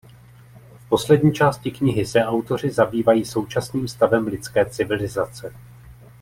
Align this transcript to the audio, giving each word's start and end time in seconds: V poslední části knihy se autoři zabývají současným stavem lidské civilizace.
V 0.85 0.89
poslední 0.89 1.33
části 1.33 1.71
knihy 1.71 2.05
se 2.05 2.23
autoři 2.25 2.69
zabývají 2.71 3.25
současným 3.25 3.87
stavem 3.87 4.27
lidské 4.27 4.65
civilizace. 4.65 5.53